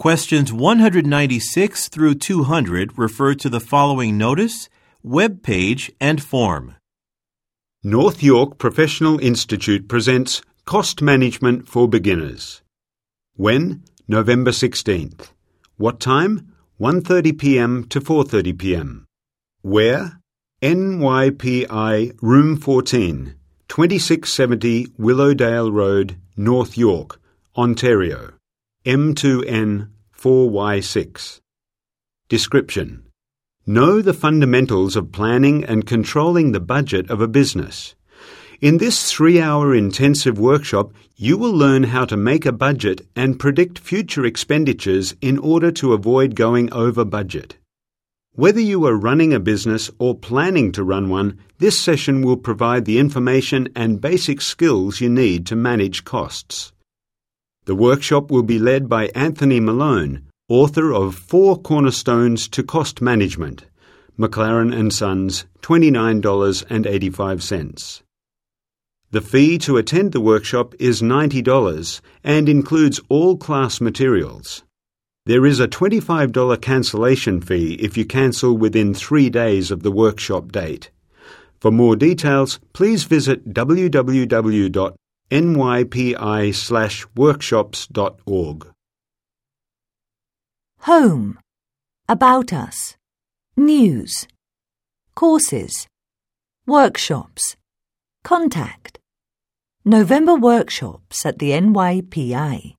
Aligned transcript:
Questions 0.00 0.50
196 0.50 1.88
through 1.88 2.14
200 2.14 2.96
refer 2.96 3.34
to 3.34 3.50
the 3.50 3.60
following 3.60 4.16
notice, 4.16 4.70
web 5.02 5.42
page, 5.42 5.92
and 6.00 6.22
form. 6.22 6.76
North 7.84 8.22
York 8.22 8.56
Professional 8.56 9.18
Institute 9.18 9.90
presents 9.90 10.40
Cost 10.64 11.02
Management 11.02 11.68
for 11.68 11.86
Beginners. 11.86 12.62
When? 13.36 13.82
November 14.08 14.52
16th. 14.52 15.32
What 15.76 16.00
time? 16.00 16.50
1:30 16.80 17.38
p.m. 17.38 17.84
to 17.90 18.00
4:30 18.00 18.58
p.m. 18.58 19.04
Where? 19.60 20.18
NYPI 20.62 22.16
Room 22.22 22.56
14, 22.56 23.34
2670 23.68 24.86
Willowdale 24.96 25.70
Road, 25.70 26.16
North 26.38 26.78
York, 26.78 27.20
Ontario. 27.54 28.39
M2N 28.86 29.90
4Y6. 30.18 31.40
Description 32.30 33.02
Know 33.66 34.00
the 34.00 34.14
fundamentals 34.14 34.96
of 34.96 35.12
planning 35.12 35.66
and 35.66 35.86
controlling 35.86 36.52
the 36.52 36.60
budget 36.60 37.10
of 37.10 37.20
a 37.20 37.28
business. 37.28 37.94
In 38.62 38.78
this 38.78 39.12
three 39.12 39.38
hour 39.38 39.74
intensive 39.74 40.38
workshop, 40.38 40.94
you 41.14 41.36
will 41.36 41.52
learn 41.52 41.82
how 41.82 42.06
to 42.06 42.16
make 42.16 42.46
a 42.46 42.52
budget 42.52 43.06
and 43.14 43.38
predict 43.38 43.78
future 43.78 44.24
expenditures 44.24 45.14
in 45.20 45.36
order 45.36 45.70
to 45.72 45.92
avoid 45.92 46.34
going 46.34 46.72
over 46.72 47.04
budget. 47.04 47.58
Whether 48.32 48.60
you 48.60 48.86
are 48.86 48.96
running 48.96 49.34
a 49.34 49.40
business 49.40 49.90
or 49.98 50.14
planning 50.14 50.72
to 50.72 50.82
run 50.82 51.10
one, 51.10 51.38
this 51.58 51.78
session 51.78 52.22
will 52.22 52.38
provide 52.38 52.86
the 52.86 52.98
information 52.98 53.68
and 53.76 54.00
basic 54.00 54.40
skills 54.40 55.02
you 55.02 55.10
need 55.10 55.44
to 55.48 55.54
manage 55.54 56.04
costs. 56.04 56.72
The 57.66 57.74
workshop 57.74 58.30
will 58.30 58.42
be 58.42 58.58
led 58.58 58.88
by 58.88 59.08
Anthony 59.08 59.60
Malone, 59.60 60.22
author 60.48 60.94
of 60.94 61.14
Four 61.14 61.60
Cornerstones 61.60 62.48
to 62.48 62.62
Cost 62.62 63.02
Management, 63.02 63.66
McLaren 64.18 64.74
and 64.74 64.90
Sons, 64.90 65.44
$29.85. 65.60 68.02
The 69.10 69.20
fee 69.20 69.58
to 69.58 69.76
attend 69.76 70.12
the 70.12 70.22
workshop 70.22 70.74
is 70.78 71.02
$90 71.02 72.00
and 72.24 72.48
includes 72.48 72.98
all 73.10 73.36
class 73.36 73.78
materials. 73.78 74.62
There 75.26 75.44
is 75.44 75.60
a 75.60 75.68
$25 75.68 76.62
cancellation 76.62 77.42
fee 77.42 77.74
if 77.74 77.98
you 77.98 78.06
cancel 78.06 78.56
within 78.56 78.94
three 78.94 79.28
days 79.28 79.70
of 79.70 79.82
the 79.82 79.92
workshop 79.92 80.50
date. 80.50 80.90
For 81.60 81.70
more 81.70 81.94
details, 81.94 82.58
please 82.72 83.04
visit 83.04 83.52
www 83.52 84.94
nypi 85.30 86.54
slash 86.54 87.06
workshops.org. 87.16 88.66
Home. 90.80 91.38
About 92.08 92.52
us. 92.52 92.96
News. 93.56 94.26
Courses. 95.14 95.86
Workshops. 96.66 97.56
Contact. 98.24 98.98
November 99.84 100.34
workshops 100.34 101.24
at 101.24 101.38
the 101.38 101.50
NYPI. 101.50 102.74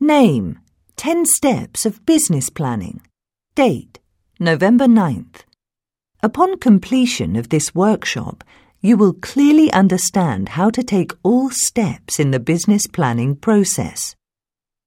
Name. 0.00 0.58
10 0.96 1.26
steps 1.26 1.86
of 1.86 2.04
business 2.06 2.50
planning. 2.50 3.00
Date. 3.54 4.00
November 4.40 4.86
9th. 4.86 5.42
Upon 6.22 6.58
completion 6.58 7.36
of 7.36 7.50
this 7.50 7.74
workshop, 7.74 8.42
you 8.84 8.98
will 8.98 9.14
clearly 9.14 9.72
understand 9.72 10.50
how 10.50 10.68
to 10.68 10.82
take 10.82 11.10
all 11.22 11.48
steps 11.48 12.20
in 12.20 12.32
the 12.32 12.38
business 12.38 12.86
planning 12.86 13.34
process. 13.34 14.14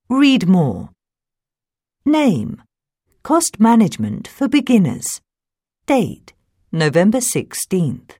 Read 0.07 0.47
more. 0.47 0.91
Name 2.05 2.61
Cost 3.23 3.59
Management 3.59 4.27
for 4.27 4.47
Beginners. 4.47 5.19
Date 5.87 6.33
November 6.71 7.17
16th. 7.17 8.11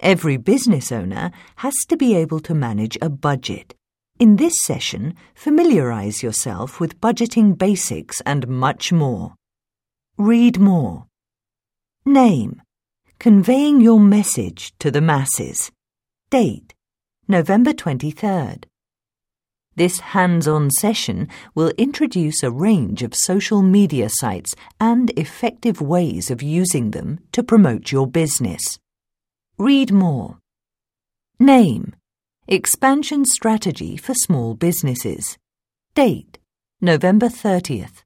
Every 0.00 0.38
business 0.38 0.90
owner 0.90 1.30
has 1.54 1.74
to 1.88 1.96
be 1.96 2.16
able 2.16 2.40
to 2.40 2.52
manage 2.52 2.98
a 3.00 3.08
budget. 3.08 3.76
In 4.18 4.34
this 4.34 4.54
session, 4.60 5.14
familiarize 5.36 6.24
yourself 6.24 6.80
with 6.80 7.00
budgeting 7.00 7.56
basics 7.56 8.20
and 8.26 8.48
much 8.48 8.90
more. 8.90 9.36
Read 10.18 10.58
more. 10.58 11.06
Name 12.04 12.60
Conveying 13.18 13.80
Your 13.80 13.98
Message 13.98 14.74
to 14.78 14.90
the 14.90 15.00
Masses. 15.00 15.72
Date 16.30 16.74
November 17.26 17.72
23rd. 17.72 18.64
This 19.74 20.00
hands 20.00 20.46
on 20.46 20.70
session 20.70 21.28
will 21.54 21.72
introduce 21.78 22.42
a 22.42 22.50
range 22.50 23.02
of 23.02 23.14
social 23.14 23.62
media 23.62 24.08
sites 24.10 24.54
and 24.78 25.10
effective 25.18 25.80
ways 25.80 26.30
of 26.30 26.42
using 26.42 26.90
them 26.90 27.18
to 27.32 27.42
promote 27.42 27.90
your 27.90 28.06
business. 28.06 28.78
Read 29.56 29.90
more. 29.90 30.38
Name 31.40 31.96
Expansion 32.46 33.24
Strategy 33.24 33.96
for 33.96 34.14
Small 34.14 34.54
Businesses. 34.54 35.38
Date 35.94 36.38
November 36.82 37.28
30th. 37.28 38.02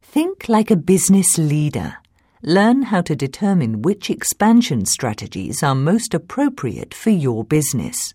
Think 0.00 0.48
like 0.48 0.70
a 0.70 0.76
business 0.76 1.36
leader. 1.36 2.01
Learn 2.44 2.82
how 2.82 3.02
to 3.02 3.14
determine 3.14 3.82
which 3.82 4.10
expansion 4.10 4.84
strategies 4.84 5.62
are 5.62 5.76
most 5.76 6.12
appropriate 6.12 6.92
for 6.92 7.10
your 7.10 7.44
business. 7.44 8.12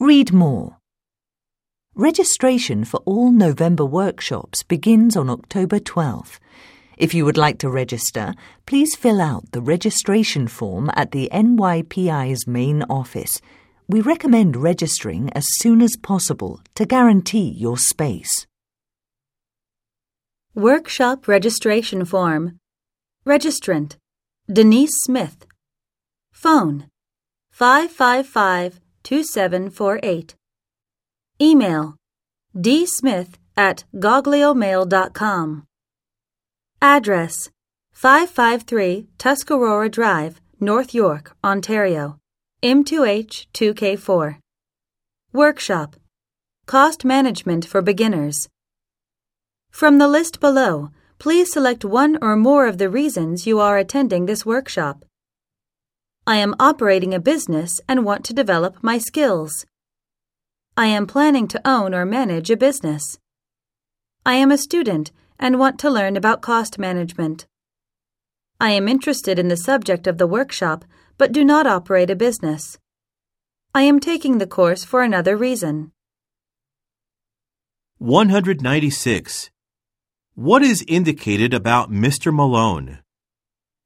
Read 0.00 0.32
more. 0.32 0.78
Registration 1.94 2.84
for 2.84 2.98
all 3.04 3.30
November 3.30 3.84
workshops 3.84 4.64
begins 4.64 5.16
on 5.16 5.30
October 5.30 5.78
12th. 5.78 6.40
If 6.96 7.14
you 7.14 7.24
would 7.24 7.36
like 7.36 7.58
to 7.58 7.70
register, 7.70 8.34
please 8.66 8.96
fill 8.96 9.20
out 9.20 9.52
the 9.52 9.62
registration 9.62 10.48
form 10.48 10.90
at 10.94 11.12
the 11.12 11.28
NYPI's 11.32 12.48
main 12.48 12.82
office. 12.90 13.40
We 13.86 14.00
recommend 14.00 14.56
registering 14.56 15.32
as 15.34 15.46
soon 15.58 15.82
as 15.82 15.96
possible 15.96 16.62
to 16.74 16.84
guarantee 16.84 17.48
your 17.50 17.78
space. 17.78 18.48
Workshop 20.52 21.28
Registration 21.28 22.04
Form 22.04 22.58
Registrant 23.26 23.96
Denise 24.46 25.00
Smith. 25.02 25.46
Phone 26.30 26.86
555 27.50 28.80
2748. 29.02 30.36
Email 31.42 31.96
dsmith 32.56 33.34
at 33.56 33.82
gogliomail.com. 33.96 35.64
Address 36.80 37.50
553 37.90 39.08
Tuscarora 39.18 39.90
Drive, 39.90 40.40
North 40.60 40.94
York, 40.94 41.36
Ontario. 41.42 42.18
M2H 42.62 43.48
2K4. 43.52 44.38
Workshop 45.32 45.96
Cost 46.66 47.04
Management 47.04 47.66
for 47.66 47.82
Beginners. 47.82 48.48
From 49.72 49.98
the 49.98 50.06
list 50.06 50.38
below, 50.38 50.90
please 51.18 51.52
select 51.52 51.84
one 51.84 52.18
or 52.20 52.36
more 52.36 52.66
of 52.66 52.78
the 52.78 52.90
reasons 52.90 53.46
you 53.46 53.58
are 53.60 53.78
attending 53.78 54.26
this 54.26 54.44
workshop. 54.44 55.04
I 56.26 56.36
am 56.36 56.54
operating 56.58 57.14
a 57.14 57.20
business 57.20 57.80
and 57.88 58.04
want 58.04 58.24
to 58.26 58.34
develop 58.34 58.76
my 58.82 58.98
skills. 58.98 59.64
I 60.76 60.86
am 60.86 61.06
planning 61.06 61.48
to 61.48 61.68
own 61.68 61.94
or 61.94 62.04
manage 62.04 62.50
a 62.50 62.56
business. 62.56 63.18
I 64.24 64.34
am 64.34 64.50
a 64.50 64.58
student 64.58 65.12
and 65.38 65.58
want 65.58 65.78
to 65.80 65.90
learn 65.90 66.16
about 66.16 66.42
cost 66.42 66.78
management. 66.78 67.46
I 68.60 68.70
am 68.70 68.88
interested 68.88 69.38
in 69.38 69.48
the 69.48 69.56
subject 69.56 70.06
of 70.06 70.18
the 70.18 70.26
workshop 70.26 70.84
but 71.18 71.32
do 71.32 71.44
not 71.44 71.66
operate 71.66 72.10
a 72.10 72.16
business. 72.16 72.78
I 73.74 73.82
am 73.82 74.00
taking 74.00 74.38
the 74.38 74.46
course 74.46 74.84
for 74.84 75.02
another 75.02 75.36
reason. 75.36 75.92
196. 77.98 79.50
What 80.36 80.62
is 80.62 80.84
indicated 80.86 81.54
about 81.54 81.90
Mr. 81.90 82.30
Malone? 82.30 82.98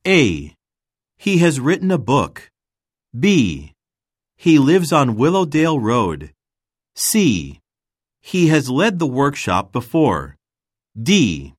A. 0.05 0.53
He 1.17 1.39
has 1.39 1.61
written 1.61 1.93
a 1.93 1.97
book. 1.97 2.51
B. 3.17 3.75
He 4.37 4.59
lives 4.59 4.93
on 4.93 5.15
Willowdale 5.15 5.79
Road. 5.79 6.33
C. 6.97 7.61
He 8.21 8.49
has 8.49 8.69
led 8.69 8.99
the 8.99 9.07
workshop 9.07 9.71
before. 9.71 10.37
D. 11.01 11.55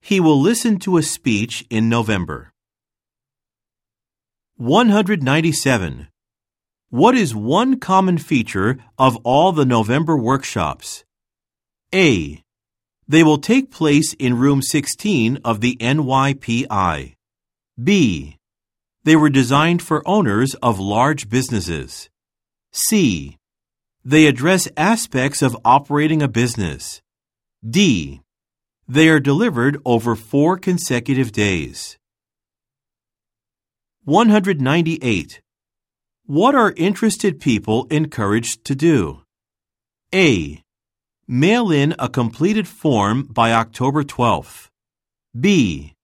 He 0.00 0.18
will 0.18 0.40
listen 0.40 0.80
to 0.80 0.96
a 0.96 1.02
speech 1.04 1.64
in 1.70 1.88
November. 1.88 2.52
197. 4.56 6.08
What 6.90 7.14
is 7.14 7.36
one 7.36 7.78
common 7.78 8.18
feature 8.18 8.78
of 8.98 9.16
all 9.22 9.52
the 9.52 9.64
November 9.64 10.16
workshops? 10.16 11.04
A. 11.94 12.43
They 13.06 13.22
will 13.22 13.38
take 13.38 13.70
place 13.70 14.14
in 14.14 14.38
room 14.38 14.62
16 14.62 15.38
of 15.44 15.60
the 15.60 15.76
NYPI. 15.76 17.14
B. 17.82 18.38
They 19.04 19.16
were 19.16 19.28
designed 19.28 19.82
for 19.82 20.06
owners 20.08 20.54
of 20.62 20.80
large 20.80 21.28
businesses. 21.28 22.08
C. 22.72 23.36
They 24.04 24.26
address 24.26 24.68
aspects 24.76 25.42
of 25.42 25.56
operating 25.64 26.22
a 26.22 26.28
business. 26.28 27.02
D. 27.68 28.22
They 28.88 29.08
are 29.08 29.20
delivered 29.20 29.78
over 29.84 30.16
four 30.16 30.56
consecutive 30.56 31.32
days. 31.32 31.98
198. 34.04 35.40
What 36.26 36.54
are 36.54 36.72
interested 36.76 37.40
people 37.40 37.86
encouraged 37.90 38.64
to 38.64 38.74
do? 38.74 39.22
A. 40.14 40.63
Mail 41.26 41.70
in 41.70 41.94
a 41.98 42.10
completed 42.10 42.68
form 42.68 43.22
by 43.22 43.50
October 43.50 44.04
12th. 44.04 44.68
B. 45.38 45.94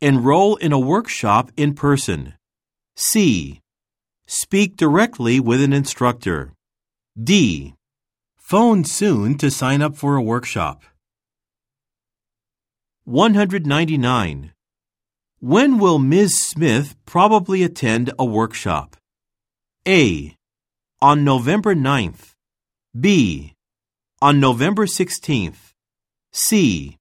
Enroll 0.00 0.56
in 0.56 0.72
a 0.72 0.78
workshop 0.78 1.50
in 1.54 1.74
person. 1.74 2.32
C. 2.96 3.60
Speak 4.26 4.76
directly 4.76 5.38
with 5.38 5.62
an 5.62 5.74
instructor. 5.74 6.54
D. 7.22 7.74
Phone 8.38 8.84
soon 8.84 9.36
to 9.36 9.50
sign 9.50 9.82
up 9.82 9.96
for 9.96 10.16
a 10.16 10.22
workshop. 10.22 10.82
199. 13.04 14.52
When 15.40 15.78
will 15.78 15.98
Ms. 15.98 16.40
Smith 16.40 16.96
probably 17.04 17.62
attend 17.62 18.12
a 18.18 18.24
workshop? 18.24 18.96
A. 19.86 20.34
On 21.02 21.22
November 21.22 21.74
9th. 21.74 22.32
B. 22.98 23.53
On 24.22 24.40
November 24.40 24.86
16th. 24.86 25.72
C. 26.32 26.96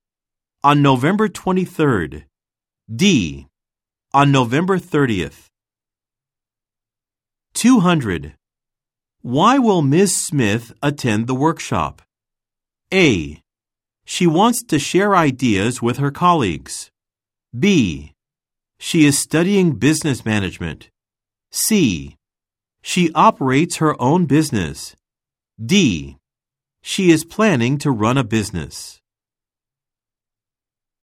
On 0.64 0.82
November 0.82 1.30
23rd. 1.30 2.24
D. 2.94 3.48
On 4.14 4.32
November 4.32 4.78
30th. 4.78 5.48
200. 7.54 8.34
Why 9.22 9.58
will 9.58 9.82
Ms. 9.82 10.26
Smith 10.26 10.74
attend 10.82 11.28
the 11.28 11.36
workshop? 11.36 12.02
A. 12.94 13.42
She 14.06 14.28
wants 14.28 14.64
to 14.64 14.80
share 14.80 15.16
ideas 15.16 15.82
with 15.82 15.98
her 15.98 16.12
colleagues. 16.12 16.92
B. 17.58 18.12
She 18.80 19.06
is 19.06 19.18
studying 19.18 19.74
business 19.74 20.26
management. 20.26 20.90
C. 21.52 22.18
She 22.82 23.12
operates 23.14 23.78
her 23.78 23.96
own 24.02 24.26
business. 24.26 24.96
D. 25.64 26.18
She 26.86 27.12
is 27.12 27.24
planning 27.24 27.78
to 27.78 27.92
run 27.92 28.18
a 28.18 28.26
business. 28.26 29.00